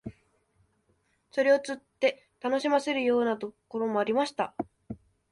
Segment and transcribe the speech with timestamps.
[1.29, 4.55] それを釣って楽しませるようなところもありました